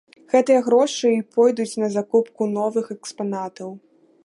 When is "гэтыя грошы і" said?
0.33-1.19